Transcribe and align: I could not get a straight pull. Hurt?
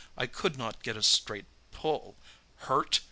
I 0.17 0.25
could 0.25 0.57
not 0.57 0.81
get 0.81 0.97
a 0.97 1.03
straight 1.03 1.45
pull. 1.69 2.15
Hurt? 2.55 2.99